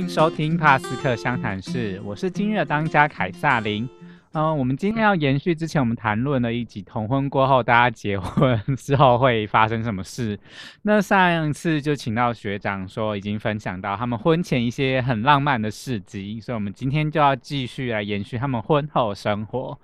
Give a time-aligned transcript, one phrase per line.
[0.00, 3.86] 欢迎收听帕斯克湘潭市，我是今日的当家凯撒琳。
[4.32, 10.40] 嗯，我们今天要延续之前我们谈论的一集同婚过后大家结婚之后会发生什么事。
[10.80, 19.78] 那上一次就请到学长说已经分享到他们婚前一些很浪漫的事迹，所以我们今天就要继续来延续他们婚后生活。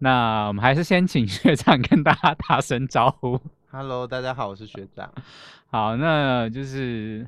[0.00, 3.40] 那我们还是先请学长跟大家打声招呼。
[3.70, 5.10] Hello，大家好，我是学长。
[5.70, 7.26] 好，那就是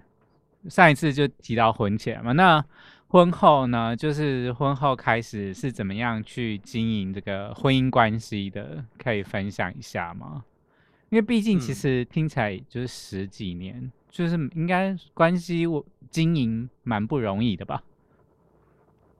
[0.69, 2.65] 上一次就提到婚前嘛，那。
[3.13, 10.45] 婚后呢，就是婚后开始是怎么样去经营这个婚姻关系的，可以分享一下吗？
[11.09, 17.83] 因为毕竟其实听起来就是十几年，就是应该关系我经营蛮不容易的吧？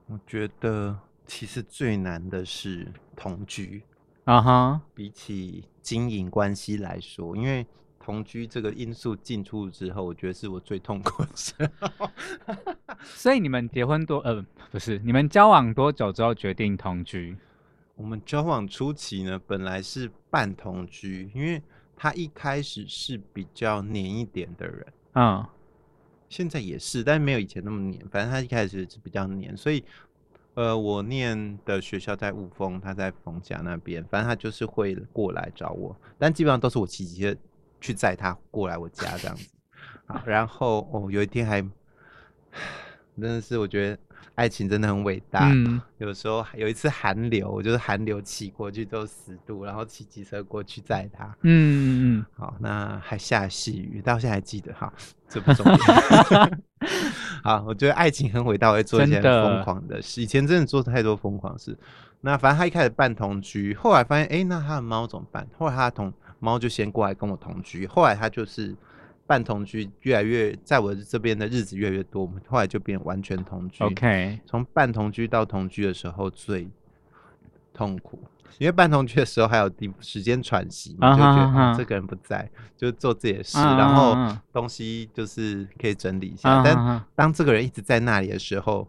[0.07, 0.97] 我觉得
[1.27, 3.83] 其实最难的是同居
[4.23, 7.67] 啊哈，比起经营关系来说，因为。
[8.03, 12.11] 同居这个因素进出之后，我觉得是我最痛苦的时候。
[13.05, 17.37] 所以你们结婚多呃不是你们交往多久之后决定同居？
[17.95, 21.63] 我们交往初期呢，本来是半同居，因为
[21.95, 25.47] 他一开始是比较黏一点的人，嗯，
[26.31, 28.01] 现在也是，但是没有以前那么黏。
[28.09, 29.85] 反正他一开始是比较黏，所以
[30.55, 37.37] 呃，我念的学校在雾峰，他在逢甲那边，反正他就是会过来找我，但基本上都是我骑机车。
[37.81, 39.49] 去载他过来我家这样子，
[40.07, 41.61] 好， 然后哦，有一天还
[43.21, 43.99] 真的是我觉得
[44.35, 45.51] 爱情真的很伟大。
[45.53, 51.27] 嗯， 有时候有一次寒流，我就是寒流骑过去都十度，然后骑机车过去载他。
[51.43, 52.27] 嗯嗯嗯。
[52.37, 54.91] 好，那还下细雨，到现在还记得哈，
[55.29, 55.77] 这不重要。
[57.45, 60.23] 好，我觉得爱情很伟大，我会做一些疯狂的事。
[60.23, 61.77] 以前真的做太多疯狂事。
[62.23, 65.47] 那反正他一开始半同居，后来发现，哎，那他的猫怎么办？
[65.59, 66.11] 后来他同。
[66.41, 68.75] 猫就先过来跟我同居，后来它就是
[69.27, 73.85] 半同居，越来越在我这边的日子越来越多，我们后来就变完全同居。
[73.85, 76.69] OK，从半同居到同居的时候最
[77.73, 78.19] 痛苦，
[78.59, 84.17] 因为半同居的时候还有地时间喘息，就觉得这个人不在，就做自己的事，然后
[84.53, 86.63] 东西就是可以整理一下。
[86.65, 88.89] 但当这个人一直在那里的时候，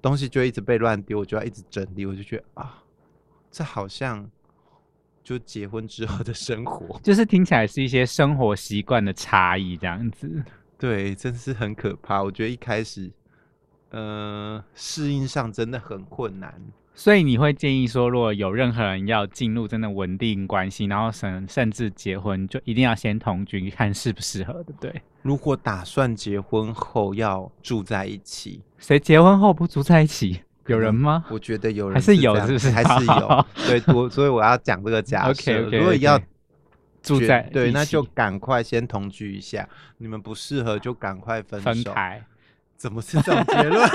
[0.00, 2.82] 东西就一直被乱丢，我就要一直整理，我就觉得啊，
[3.50, 4.28] 这好像。
[5.28, 10.42] 就结婚之后的生活，就是听起来是一些生活习惯的差异，这样子。
[10.78, 12.22] 对，真是很可怕。
[12.22, 13.10] 我觉得一开始，
[13.90, 16.54] 呃，适应上真的很困难。
[16.94, 25.02] 所以你会建议说，如果有任何人要进入真的稳定关系，然后甚甚至结婚，就一定要先同居，看适不适合，对不对？
[25.20, 30.40] 如果打算结婚后要住在一起，谁结婚后不住在一起？
[30.68, 31.24] 有人吗？
[31.30, 32.70] 我觉得有人还是有，是不是？
[32.70, 33.46] 还是有。
[33.66, 35.60] 对，我所以我要讲这个假设。
[35.60, 36.20] 如果要
[37.02, 39.68] 住在对，那就赶快先同居一下。
[39.96, 42.22] 你们不适合就赶快分分开。
[42.76, 43.88] 怎么是这种结论？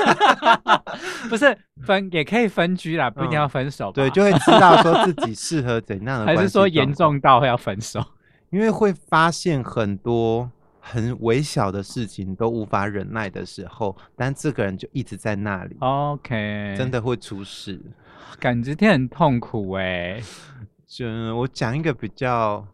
[1.30, 3.92] 不是分也可以分居啦，不一定要分手。
[3.92, 6.26] 对，就会知道说自己适合怎样的。
[6.28, 8.04] 还是说严重到会要分手？
[8.50, 10.52] 因为会发现很多。
[10.86, 15.78] 很微小的事情都无法忍耐的时候，但这个人就一直在那里。
[15.80, 17.80] OK，真的会出事，
[18.38, 20.22] 感觉天很痛苦哎。
[20.86, 21.08] 就
[21.38, 22.68] 我讲一个比较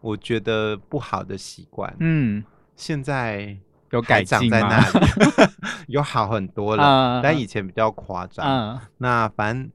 [0.00, 2.42] 我觉得不好的习惯，嗯，
[2.74, 3.54] 现在
[3.90, 5.06] 有改进在那里，
[5.86, 8.80] 有好很多了，但以前比较夸张。
[8.96, 9.70] 那反正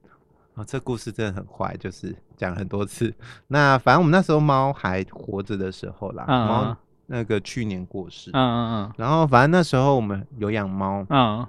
[0.56, 3.14] 啊，这故事真的很坏，就是讲很多次。
[3.46, 6.76] 那反正我们那时候猫还活着的时候啦，猫。
[7.06, 11.46] 那个去年过世，嗯嗯嗯，然后反正那时候我们有养猫，嗯，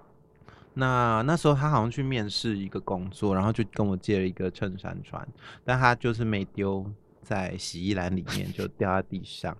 [0.75, 5.27] 那那时候他好像去面试一个工作，然后就跟我借了一个衬衫穿，
[5.65, 6.85] 但他就是没丢
[7.23, 9.57] 在洗衣篮里面，就掉在地上。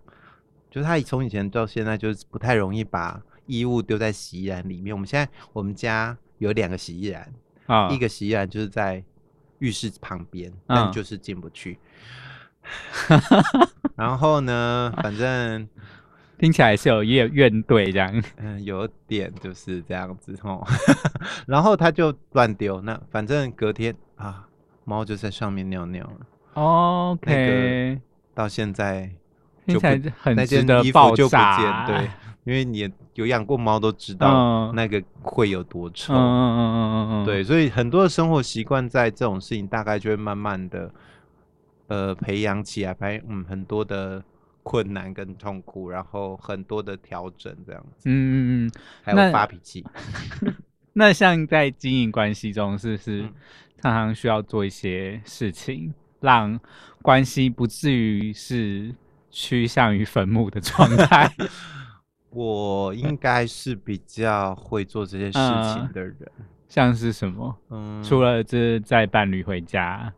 [0.69, 4.93] 就是他从以前到现在就是不太容易把衣物丢在洗衣篮里面。
[4.93, 7.33] 我们现在我们家有两个洗衣篮，
[7.65, 9.03] 啊，一个洗衣篮就是在
[9.57, 11.79] 浴室旁边，但就是进不去。
[13.95, 15.67] 然后呢，反正
[16.37, 20.65] 听起来是有怨怨怼这样，嗯，有点就是这样子哦。
[21.47, 24.47] 然后他就乱丢，那反正隔天啊，
[24.83, 26.25] 猫就在上面尿尿了。
[26.53, 27.99] OK，
[28.35, 29.09] 到现在
[29.65, 32.09] 听起来很那件衣服就不见，对，
[32.43, 36.13] 因为你有养过猫都知道 那个会有多臭。
[36.13, 40.91] 嗯嗯嗯嗯嗯，对，所以很多的生活习惯在这种事情大概就会慢慢的。
[41.87, 44.23] 呃，培养起来，发现嗯，很多的
[44.63, 48.03] 困难跟痛苦，然后很多的调整，这样子。
[48.05, 49.85] 嗯嗯嗯，还有发脾气。
[50.93, 53.21] 那像在经营关系中，是不是
[53.81, 56.59] 常常需要做一些事情，让
[57.01, 58.93] 关系不至于是
[59.29, 61.31] 趋向于坟墓的状态？
[62.31, 65.39] 我应该是比较会做这些事
[65.73, 66.17] 情的人，
[66.67, 67.57] 像是什么？
[67.69, 70.11] 嗯，除了这载伴侣回家。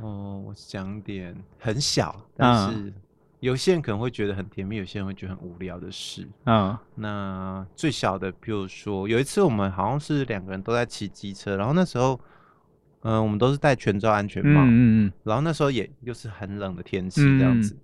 [0.00, 2.92] 哦，我讲点很小，但是
[3.40, 6.26] 有些人可能会觉得很甜蜜，有些人会觉得很无聊的事。
[6.46, 12.18] 嗯，那最小的，比如说有一次我们好像是两个人都在骑机车，然后那时候，
[13.02, 17.76] 嗯，我们都是戴全罩安全帽，嗯嗯，然后那时候也又是很冷的天气这样子。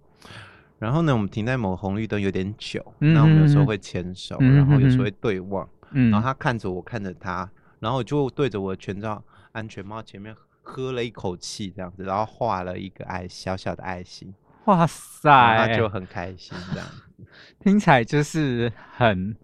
[0.79, 7.47] 然后呢，我们停在某红绿灯有点久，那我们有时候会牵手，然后有时候会对望，然后他看着我，看着他，
[7.81, 9.23] 然后我就对着我的全罩
[9.53, 10.35] 安全帽前面
[10.71, 14.33] 喝了一口气，这样子，然后画了一个爱小小的爱心，
[14.67, 16.87] 哇塞，他就很开心，这样
[17.59, 19.37] 听起来就是很。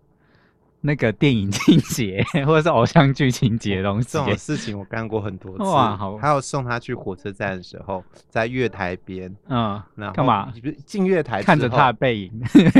[0.82, 5.64] 那个电影情节 或者是偶像剧情节的东西，这种事情我干过很多 次。
[5.64, 6.17] 哇，好！
[6.19, 10.52] 还有送他去火车站的时候，在月台边，嗯，那干嘛？
[10.84, 12.31] 进月台看着他的背影，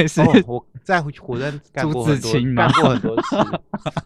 [0.07, 3.37] 是我在火车站干过很多，干过很多次。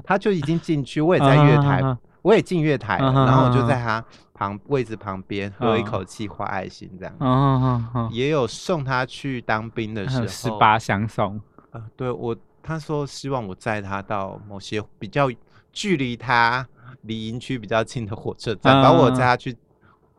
[0.04, 1.82] 他就已经进去，我也在月台，
[2.22, 7.14] 我也进月台，然后我就在他旁位置旁边喝一口气，画爱心这样。
[7.20, 11.40] 嗯也有送他去当兵的时候，十八相送。
[11.70, 12.36] 啊，对我。
[12.62, 15.28] 他说希望我载他到某些比较
[15.72, 16.64] 距离他
[17.00, 19.56] 离营区比较近的火车站，把我载他去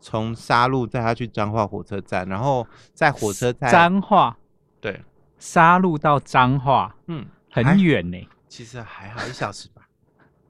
[0.00, 4.36] 从沙路载他去彰化火车站，然后在火车站彰化
[4.80, 5.00] 对
[5.38, 8.28] 沙路到彰化，嗯，很远呢。
[8.48, 9.71] 其实还好一小时吧。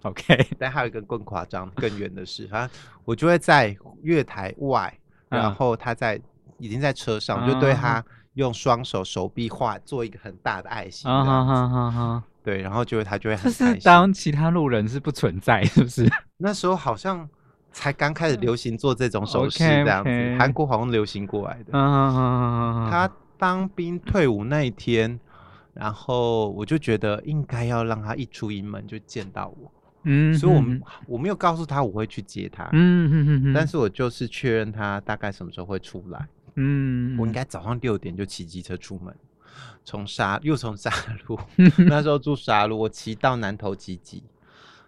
[0.10, 4.92] OK，但还有一个更夸张、更远的事，反正，我就会在月台外，
[5.28, 6.20] 然后他在
[6.58, 8.04] 已经在车上，我就对他。
[8.36, 13.80] 用双手手臂画做一个很大的爱心，啊对，然后就会他就会很开心。
[13.84, 16.10] 当其他路人是不存在，是不是？
[16.40, 17.28] 那时候好像
[17.72, 21.72] 才刚开始流行做这种手势这样子，韩国好像流行过来的。
[21.72, 23.06] 他
[23.36, 25.20] 当兵退伍那一天，
[25.74, 29.70] 然后我就觉得应该要让他一出营门就见到我，
[30.04, 36.26] 嗯，所以我们我没有告诉他我会去接他，嗯嗯嗯但是我就是确认他大概什么时候会出来。
[36.56, 39.14] 嗯，我应该早上六点就骑机车出门，
[39.84, 40.90] 从沙又从沙
[41.26, 41.38] 路，
[41.88, 44.22] 那时候住沙路，我骑到南头集集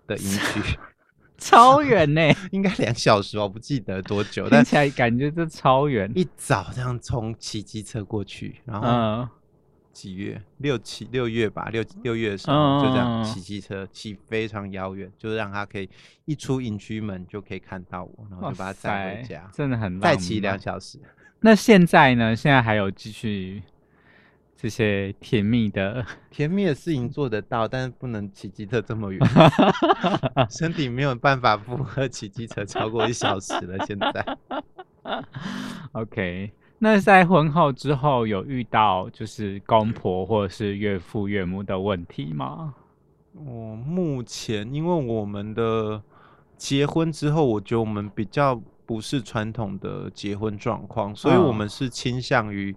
[0.06, 0.78] 的营区，
[1.38, 2.20] 超远呢，
[2.52, 6.10] 应该两小时，我不记得多久，但起来感觉这超远。
[6.14, 9.26] 一早这样从骑机车过去，然后
[9.94, 15.88] 几月六七六月吧，六六月的时候就这样骑机车，骑非常遥远，就是让他可以
[16.24, 20.98] 一出营区门就可以看到我，然后就把他载回家，真的很再骑两小时。
[21.40, 22.34] 那现在呢？
[22.34, 23.62] 现在还有继续
[24.56, 29.20] 这些甜蜜的 甜蜜的事情做得到，但是不能骑机车这么远，
[30.50, 33.78] 身体没有办法负荷骑机车超过一小时了。
[33.86, 34.38] 现在，
[35.92, 36.52] OK。
[36.78, 42.74] 那在婚后之后有遇到就是公婆或者是岳父岳母的问题吗？
[43.32, 46.02] 我目前因为我们的
[46.56, 48.60] 结婚之后，我觉得我们比较。
[48.86, 52.76] 不是传统的结婚状况，所以我们是倾向于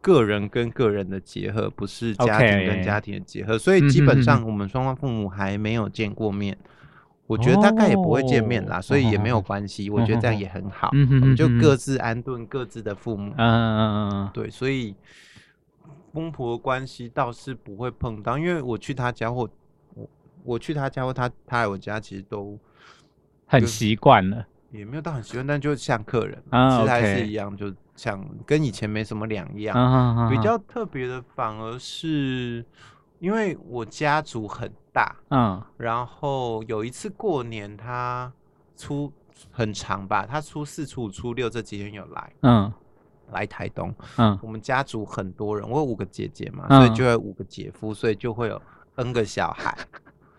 [0.00, 3.58] 个人跟个人的结合，不是家庭跟家庭的结合。
[3.58, 6.56] 所以基本上我们双方父母还没有见过面，
[7.30, 9.88] 我觉得大概也不会见面啦，所以也没有关系。
[9.88, 13.32] 我觉得这样也很好，我们就各自安顿各自的父母。
[13.36, 14.96] 嗯嗯嗯，对，所以
[16.12, 19.48] 公婆关系倒是不会碰到，因为我去他家或
[19.94, 20.08] 我
[20.42, 22.58] 我去他家或他他来我家，其实都
[23.46, 24.44] 很习惯了。
[24.72, 30.28] 也没有到很习惯，但就像客人，其实还是一样，就像跟以前没什么两样。
[30.30, 32.64] 比较特别的反而是，
[33.20, 38.32] 因为我家族很大，嗯，然后有一次过年，他
[38.76, 39.12] 初
[39.50, 42.72] 很长吧，他初四、初五、初六这几天有来，嗯，
[43.30, 48.60] 来台东，嗯，我们家族很多人，我有五个姐姐嘛，所以就有五个姐夫，所以就会有
[48.96, 49.76] N 个小孩，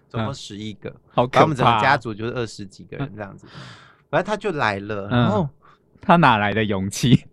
[0.10, 3.48] 总共十一个，好我们整个家族就是二十几个人这样子。
[4.10, 5.48] 反正他就来了，然后
[6.02, 7.26] 他哪来的勇气？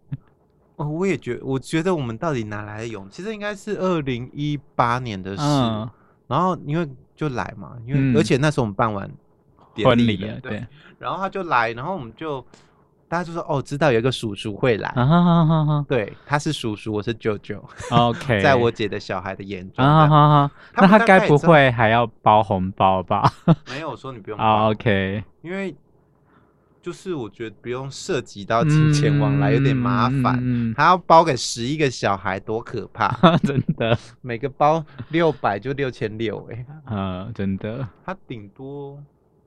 [0.78, 3.20] 哦，我也觉，我觉得我们到底哪来的勇气？
[3.20, 5.42] 这应该是二零一八年的事。
[6.28, 9.11] 然后因为就来嘛，因为而且那时候我们办完
[9.82, 10.64] 婚礼了，对。
[10.99, 12.40] 然后他就来，然后我们就
[13.08, 17.61] 大家就说：“哦，知道有一个叔叔会来。”哈哈哈对，他是叔叔，我是舅舅。
[17.90, 23.32] OK，在我姐的小孩的眼中，哈哈那他该不会还要包红包吧？
[23.70, 24.70] 没有，我说你不用包。
[24.70, 25.75] OK，因为。
[26.88, 30.42] 就是我觉得不用涉及到金钱往来有点麻烦，
[30.75, 33.14] 还要包给十一个小孩，多可怕！
[33.45, 37.87] 真的， 每个包六百就六千六哎，啊，真的。
[38.07, 38.99] 他顶多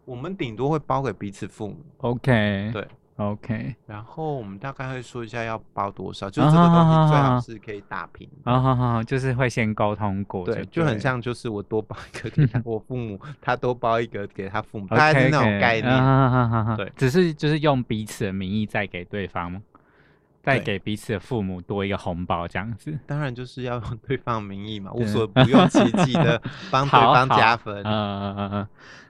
[0.06, 1.84] 我们顶多会包给彼此父母。
[1.98, 2.88] OK，对
[3.30, 8.28] OK，然后我们大概会说一下要包多少，就是这个东西最好是可以打平。
[8.44, 16.78] 啊哈哈，就是会先沟通过，对，就很像就是我多包一个给他 我父母，他多包一个给他父母，大概是那种概念。
[16.78, 19.62] 对，只是就是用彼此的名义再给对方吗？
[20.42, 22.98] 再给彼此的父母多一个红包这样子。
[23.06, 27.84] 当然就是要用对方名义嘛，无所 不用其极的帮对方加分。
[27.84, 28.68] 嗯嗯嗯，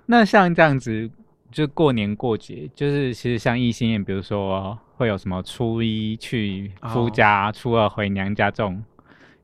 [0.07, 1.09] 那像这样子。
[1.51, 8.83] 就过年过节，就是其实像异性恋，比如说会有什么初一去夫家，初二回娘家这种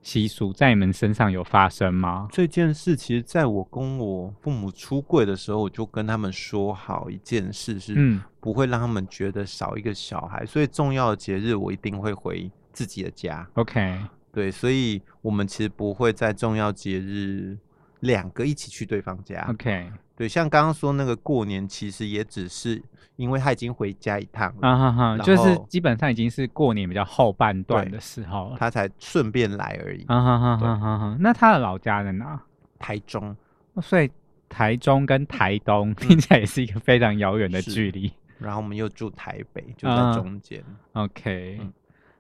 [0.02, 2.28] 习俗，在你们身上有发生吗？
[2.32, 13.46] 这件事其实在我跟我父母出柜的时候，我就跟他们说好一件事，是不会让他们觉得少一个小孩，所以重要的节日我一定会回自己的家。
[13.56, 14.00] OK，
[14.32, 17.58] 对，所以我们其实不会在重要节日
[18.02, 19.46] 两个一起去对方家。
[19.50, 19.92] OK。
[20.16, 22.82] 对，像刚刚说那个过年，其实也只是
[23.18, 30.04] 因为他已经回家一趟了，啊哈哈，就是基本上已经是过年比较后半段的时候，他才顺便来而已。
[30.08, 31.18] 啊哈哈哈哈哈。
[31.20, 32.42] 那他的老家在哪？
[32.80, 33.36] 台中，
[33.82, 34.08] 所以
[34.48, 38.12] 台中跟台东听起来也是一个非常遥远的距离。
[38.38, 40.64] 然后我们又住台北，就在中间。
[40.94, 41.60] OK，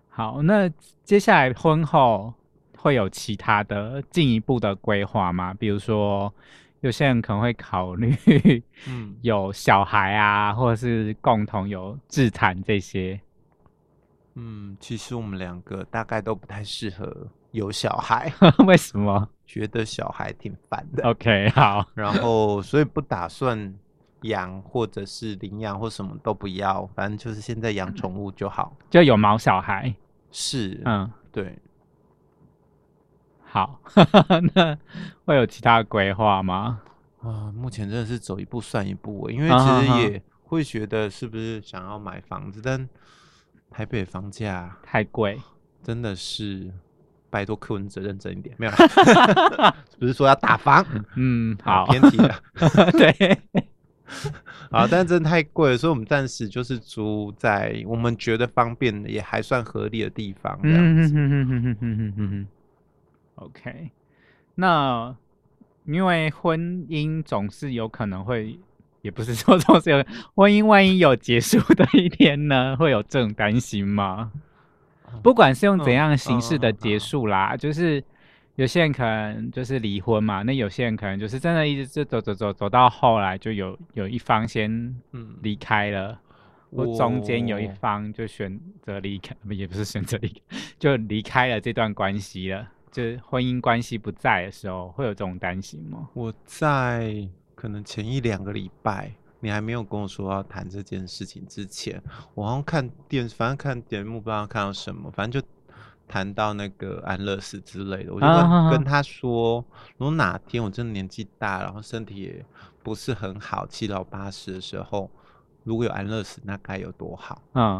[0.09, 0.67] 好，那
[1.03, 2.33] 接下来婚后
[2.87, 5.53] 会有其他的进一步的规划吗？
[5.53, 6.33] 比如说？
[6.81, 8.15] 有些人可能会考虑，
[8.87, 13.19] 嗯，有小孩啊，或者是共同有自谈这些。
[14.35, 17.11] 嗯，其实我们两个大概都不太适合
[17.49, 18.31] 有小孩，
[18.67, 19.27] 为什么？
[19.47, 21.03] 觉得小孩挺烦的。
[21.09, 23.73] OK，好，然后所以不打算
[24.21, 29.91] 养，或者是领养或什么都不要，反正就是现在养宠物就好，就有毛小孩。
[30.31, 31.57] 是，嗯，对。
[33.49, 33.79] 好，
[34.53, 34.77] 那
[35.25, 36.81] 会有其他规划吗？
[37.21, 42.87] 啊，目前真的是走一步算一步，因为其实也会觉得是不是想要买房子，但
[43.71, 45.39] 台北房价太贵，
[45.81, 46.71] 真的是
[47.29, 48.71] 拜托柯文哲认真一点，没有，
[49.99, 50.85] 不是说要打房，
[51.15, 52.39] 嗯， 好，偏题了，
[52.91, 53.39] 对，
[54.69, 62.45] 啊，但是真的太贵了，所以我们暂时就是租在我们觉得方便也还算合理的地方，这样子。
[63.37, 63.91] OK，
[64.55, 65.15] 那
[65.85, 68.59] 因为婚姻总是有可能会，
[69.01, 70.03] 也不是说总是有
[70.35, 74.31] 婚姻，万一有结束的一天呢，会有这种担心吗？
[75.23, 78.03] 不管是用怎样形式的结束啦，就是
[78.55, 84.69] 有些人可能就是离婚嘛，那有些人可能就是真的一直走走走走到后来，就有有一方先
[85.11, 86.19] 嗯离开了，
[86.71, 90.41] 或中间有一方就选择离开，不也不是选择离，
[90.77, 92.67] 就离开了这段关系了。
[92.97, 96.09] 就是婚姻关系不在的时候，会有这种担心吗？
[96.15, 102.01] 我在可能前一两个礼拜，你还没有跟我说要谈这件事情之前，
[102.33, 105.47] 我好像看电，反正看节目不知道看到什么，反正就
[106.07, 108.11] 谈到那个安乐死之类的。
[108.11, 109.63] 我就跟 跟他说，
[109.97, 112.43] 如果哪天我真的年纪大，然后身体也
[112.81, 115.07] 不是很好，七老八十的时候，
[115.63, 117.43] 如果有安乐死，那该有多好。
[117.53, 117.75] 嗯，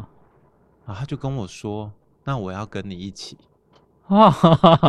[0.86, 1.92] 然后他就跟我说，
[2.24, 3.36] 那我要跟你一起。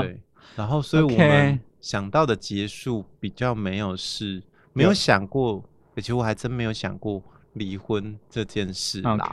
[0.01, 0.21] 对，
[0.57, 5.65] 然后所以我们想到的结束比较没有是，没有想过，
[5.97, 7.23] 而且我还真没有想过
[7.55, 9.31] 离婚这件事啦。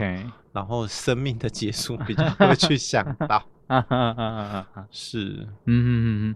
[0.52, 3.44] 然后生命的结束比较会去想到
[4.90, 6.36] 是，嗯嗯嗯，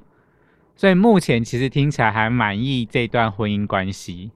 [0.75, 4.31] 所以目前其实听起来还满意这段婚姻关系，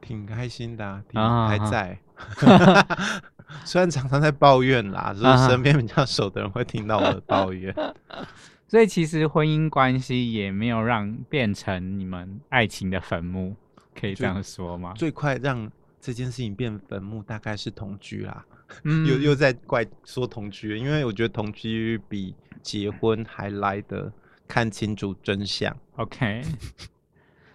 [0.00, 1.98] 挺开心的，挺还在。
[3.64, 7.74] 虽然常常在抱怨啦， 就是身边比较熟的人会听到我的抱怨，
[8.68, 13.54] 所以其实婚姻关系也没有让变成你们爱情的坟墓，
[13.98, 14.92] 可以这样说吗？
[14.96, 15.70] 最快让
[16.00, 18.44] 这件事情变坟墓，大概是同居啦，
[18.84, 24.12] 又又在怪说同居，因为我觉得同居比结婚还来得
[24.48, 25.76] 看清楚真相。
[25.96, 26.42] OK，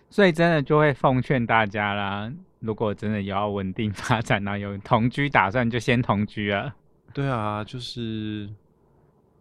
[0.10, 2.32] 所以真的就会奉劝大家啦。
[2.62, 6.76] 如果真的有要稳定发展呢，有同居打算就先同居啊。
[7.12, 8.48] 对啊，就是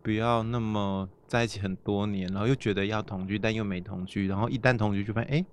[0.03, 5.45] 不要那么在一起很多年，然后又觉得要同居，但又没同居，然后一旦同居就发现，哎，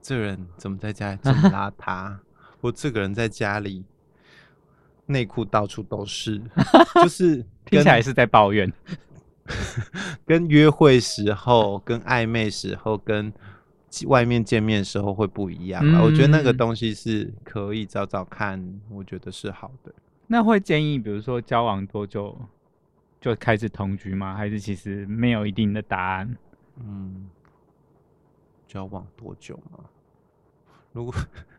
[0.00, 2.16] 这人怎么在家里这么邋 遢？
[2.62, 3.84] 我这个人在家里
[5.04, 6.40] 内裤到处都是，
[7.02, 7.36] 就是
[7.66, 8.72] 听起来是在抱怨。
[10.24, 13.30] 跟约会时候、跟暧昧时候、跟。
[14.06, 19.92] 外面见面的时候会不一样，我觉得那个东西是可以找找看，我觉得是好的。
[20.26, 22.38] 那会建议，比如说交往多久
[23.20, 24.34] 就开始同居吗？
[24.34, 26.36] 还是其实没有一定的答案？
[26.80, 27.28] 嗯，
[28.66, 29.80] 交往多久吗？
[30.92, 31.14] 如果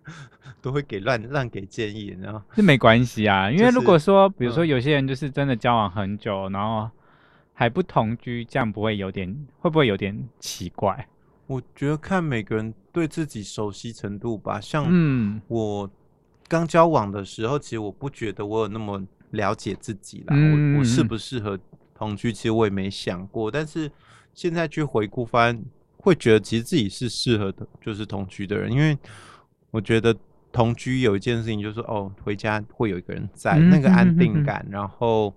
[0.62, 6.89] 都会给乱乱给建议，然后是没关系啊，因为如果说，比如说有些人就是真的交往很久，然后
[7.53, 11.07] 还不同居，这样不会有点会不会有点奇怪？
[11.50, 14.62] 我觉得看每个人对自己熟悉程度吧。
[14.62, 15.89] 像嗯，我
[16.48, 20.36] 刚交往的时候，其实我不觉得我有那么了解自己啦。
[20.36, 21.60] 我我适不适合
[21.96, 23.50] 同居，其实我也没想过。
[23.50, 23.91] 但是
[24.34, 25.65] 现在去回顾，发现
[25.98, 28.98] 会觉得其实自己是适合的，就是同居的人，因为。
[29.72, 30.18] 我觉得
[30.51, 35.32] 同居有一件事情，就是哦，回家会有一个人在，那个安定感，然后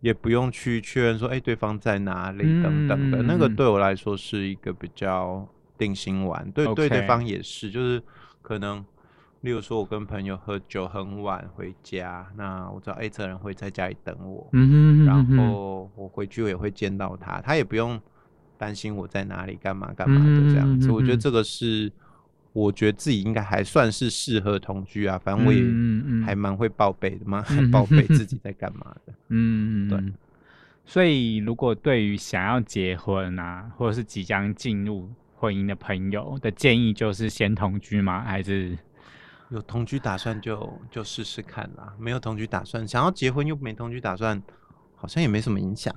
[0.00, 6.50] 也不用去确认说，哎，对方在哪里等等的，那个对我来说是一个比较定心丸。
[6.52, 8.02] 对对，对方也是，就是
[8.40, 8.84] 可能，
[9.40, 14.48] 例如说，我跟朋友喝酒很晚回家，那我知道 A 这人会在家里等我，
[15.04, 18.00] 然后我回去我也会见到他，他也不用
[18.56, 20.90] 担心我在哪里干嘛干嘛的这样子。
[20.90, 21.92] 我觉得这个是。
[22.52, 25.62] 我觉得自己应该还算是适合同居啊，反正我也
[26.24, 29.12] 还蛮会报备的嘛， 报备自己在干嘛的。
[29.28, 30.02] 嗯，对。
[30.84, 38.22] 所以，如果对于想要结婚啊，或者是即将进入婚姻的朋友的建议，就是先同居吗？
[38.24, 38.76] 还是
[39.50, 41.92] 有同居打算就就试试看啦？
[41.98, 44.42] 没有同居打算，想要结婚又没同居打算，
[44.96, 45.94] 好像也没什么影响。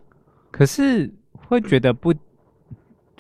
[0.52, 1.10] 可是
[1.48, 2.14] 会觉得不。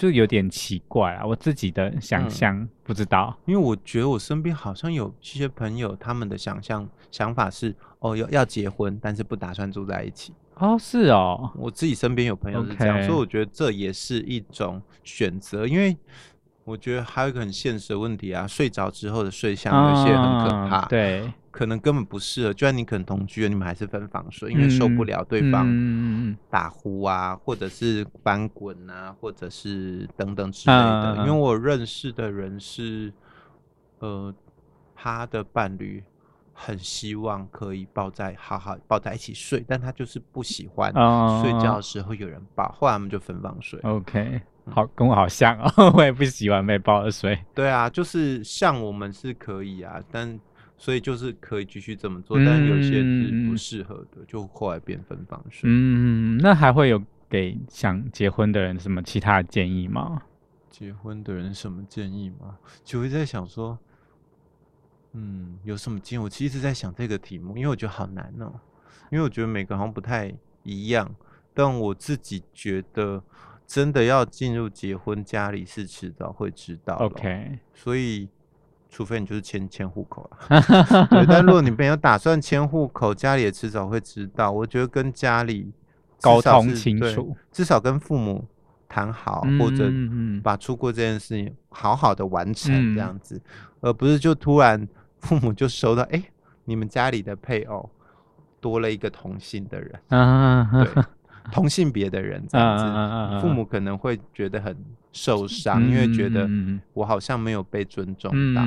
[0.01, 10.33] 就有点奇怪啊，我自己的想象不知道，因为我觉得我身边好像有一些朋友，他们的想象想法是哦，要要结婚，但是不打算住在一起。
[10.55, 15.95] 哦，是哦，我自己身边有朋友是这样，所以我觉得这也是一种选择，因为。
[16.63, 22.53] 我觉得还有一个很现实的问题啊，睡着之后的睡相有些很可怕，对，可能根本不适合。
[22.53, 31.17] 就算你可能同居了，你们还是分房睡，因为受不了对方打呼啊，或者是翻滚啊，或者是等等之类的。
[31.19, 33.13] 因为我认识的人是，
[33.99, 34.33] 呃，
[34.95, 36.03] 他的伴侣
[36.53, 40.91] 很希望可以抱在好好抱在一起睡，但他就是不喜欢
[41.41, 43.79] 睡觉的时候有人抱，后来我们就分房睡。
[43.81, 44.41] OK。
[44.69, 47.37] 好，跟我好像哦， 我也不喜欢被抱着睡。
[47.55, 50.39] 对啊，就是像我们是可以啊，但
[50.81, 55.69] 所以就是可以继续这么做，但有些是不适合的，就后来变分房睡。
[55.71, 60.23] 嗯，那还会有给想结婚的人什么其他的建议吗？
[60.71, 62.57] 结婚的人什么建议吗？
[62.83, 63.77] 就会在想说，
[65.13, 66.23] 嗯，有什么建议？
[66.23, 68.51] 我其实一直在想这个题目，因为我觉得好难哦，
[69.11, 71.13] 因为我觉得每个好像不太一样，
[71.53, 73.23] 但我自己觉得。
[73.67, 76.93] 真的要进入结婚，家里是迟早会知道。
[76.95, 78.27] OK，所以
[78.91, 80.61] 除非你就是迁迁户口了。
[81.27, 84.51] 但如果你没有打算迁户口，家里也迟早会知道。
[84.51, 85.71] 我觉得跟家里
[86.21, 88.45] 沟通清楚，至少跟父母
[88.89, 89.89] 谈好，或者
[90.43, 93.41] 把出国这件事情好好的完成这样子，
[93.79, 94.85] 而不是就突然
[95.19, 96.21] 父母就收到， 哎，
[96.65, 97.89] 你们家里的配偶
[98.59, 99.99] 多了一个同性的人。
[100.09, 101.03] 对。
[101.51, 104.77] 同性别的人这样子，父母可能会觉得很
[105.11, 106.49] 受伤，因为觉得
[106.93, 108.61] 我好像没有被尊重到。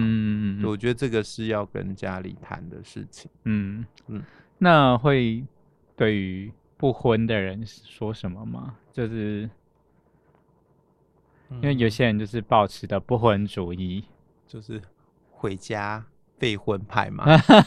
[0.69, 3.31] 我觉得这个是要跟家里谈的事情。
[3.45, 4.23] 嗯嗯，
[4.59, 5.45] 那会
[5.97, 8.77] 对于不婚的人说什么吗？
[8.93, 9.49] 就是
[11.51, 14.05] 因为有些人就是保持的不婚主义，
[14.47, 14.81] 就是
[15.31, 16.05] 回家。
[16.38, 17.25] 废婚派嘛，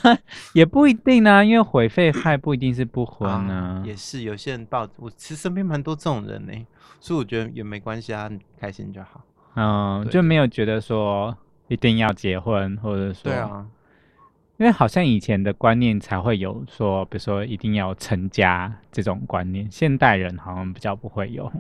[0.53, 3.82] 也不一定呢，因为毁废派不一定是不婚呢。
[3.86, 6.53] 也是有些人抱，我其实身边蛮多这种人呢，
[6.99, 9.23] 所以我觉得也没关系啊，开心就好。
[9.56, 11.36] 嗯，就没有觉得说
[11.67, 13.65] 一定要结婚，或者说对啊，
[14.58, 21.51] 因为好像以前的观念才会有说，比如说一定要成家这种观念，现代人好像比较不会有。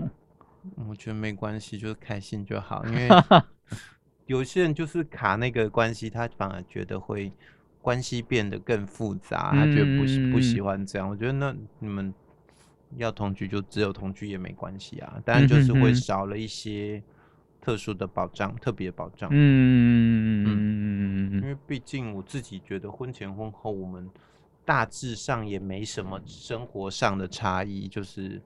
[0.87, 3.07] 我觉得没关系，就是开心就好，因为。
[4.27, 7.31] 有些人就是卡那个关系，他反而觉得会
[7.81, 11.09] 关系变得更复杂，他觉得不不喜欢这样。
[11.09, 12.13] 我觉得那你们
[12.97, 17.01] 要同居就只有同居也没关系啊，当然就是会少了一些
[17.61, 19.29] 特殊的保障、特别保障。
[19.31, 24.09] 嗯嗯因为毕竟我自己觉得婚前婚后我们
[24.65, 28.41] 大致上也没什么生活上的差异，就是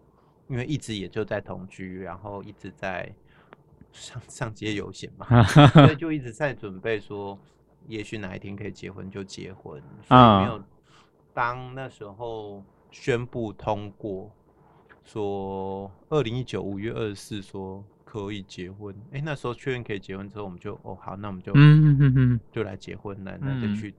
[0.48, 3.12] 因为一直也就在同居，然后一直在。
[3.92, 7.38] 上 上街游行嘛， 所以就一直在准备说，
[7.88, 10.64] 也许哪一天可以结婚就结婚，所以没有
[11.34, 14.32] 当那时候宣布通过
[15.04, 23.96] 说二零一九五月二十四说可以结婚，哎，那时候确认可以结婚之后，我们就哦好，那我们就嗯嗯嗯就来结婚了，那就去，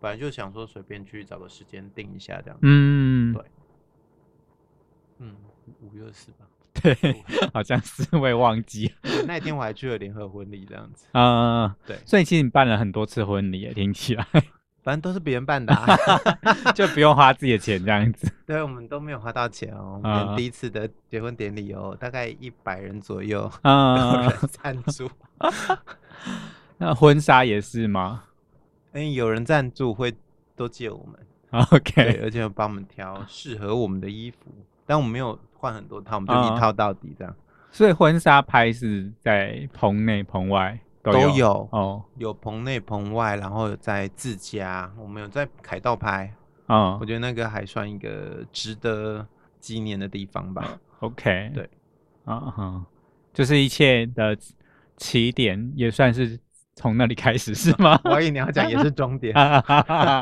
[0.00, 3.32] 本来就想说随便去找个时间定一下这样，嗯。
[3.34, 3.44] 对，
[5.18, 5.34] 嗯
[5.80, 6.46] 五月二十四吧。
[6.82, 8.92] 对，好像是会忘记。
[9.26, 11.06] 那一天我还去了联合婚礼这样子。
[11.12, 11.96] 嗯，对。
[12.04, 14.26] 所以其实你办了很多次婚礼，听起来。
[14.80, 15.74] 反正都是别人办的，
[16.74, 18.32] 就不用花自己的钱这样子。
[18.46, 20.00] 对，我们都没有花到钱哦。
[20.02, 25.10] 我们第一次的结婚典礼哦，大概一百人左右，有人赞助。
[26.78, 28.22] 那婚纱也是吗？
[28.92, 30.14] 哎，有人赞助会
[30.56, 31.66] 都借我们。
[31.70, 34.38] OK，而且帮我们挑适合我们的衣服，
[34.86, 37.36] 但我们没有换很多套，我们就一套到底这样。
[37.70, 40.78] 所以婚纱拍是在棚内棚外。
[41.00, 46.30] 都有哦，有棚内棚外，然后在自家，我们有在凯道拍，
[46.66, 49.26] 嗯，我觉得那个还算一个值得
[49.58, 50.78] 纪念的地方吧。
[51.00, 51.70] OK，对，
[52.26, 52.84] 啊哈，
[53.32, 54.36] 就是一切的
[54.98, 56.38] 起点也算是
[56.78, 57.98] 从那里开始是吗？
[58.06, 59.34] 我以为你要讲也是终点。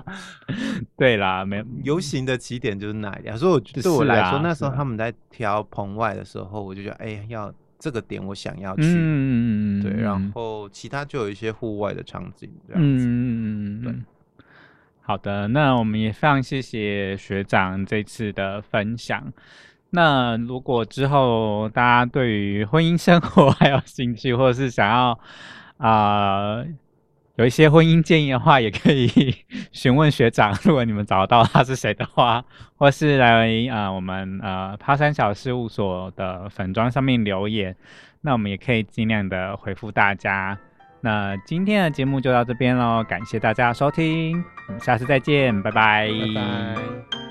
[0.96, 7.52] 对啦，没游行的起点就是那里，所以我对我来说，那时候他们在挑棚外的时候，我就觉得哎要。
[7.78, 13.04] 这个点我想要去，嗯嗯嗯对，然后其他就有一些户外的场景这样子。
[13.06, 13.94] 嗯对，
[15.02, 19.30] 好的，那我们也非常谢谢学长这次的分享。
[19.90, 25.16] 那如果之后大家对于婚姻生活还有兴趣，或者是想要
[25.78, 26.64] 啊。
[27.36, 29.10] 有一些婚姻建议的话，也可以
[29.70, 30.58] 询问学长。
[30.62, 32.42] 如果你们找到他是谁的话，
[32.76, 37.76] 或是来啊我们呃爬山小事务所的粉砖上面留言，
[38.22, 40.58] 那我们也可以尽量的回复大家。
[41.02, 46.08] 那今天的节目就到这边喽，感谢大家收听，我们下次再见，拜拜。
[46.08, 47.25] 拜拜。